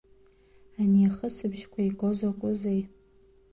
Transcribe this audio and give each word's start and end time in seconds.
Ани 0.81 1.03
ахысбыжьқәа 1.09 1.81
иго 1.87 2.09
закәызеи? 2.17 2.81